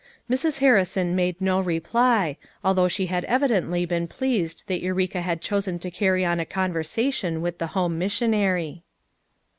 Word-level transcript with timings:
,J 0.27 0.33
Mrs. 0.35 0.59
Harrison 0.61 1.15
made 1.15 1.39
no 1.39 1.59
reply, 1.59 2.37
although 2.63 2.87
she 2.87 3.05
had 3.05 3.23
evidently 3.25 3.85
been 3.85 4.07
pleased 4.07 4.63
that 4.65 4.81
Eureka 4.81 5.21
had 5.21 5.41
chosen 5.43 5.77
to 5.77 5.91
carry 5.91 6.25
on 6.25 6.39
a 6.39 6.43
conversation 6.43 7.39
with 7.39 7.59
the 7.59 7.67
home 7.77 7.99
missionary. 7.99 8.81